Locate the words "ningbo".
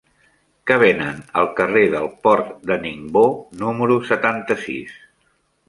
2.87-3.23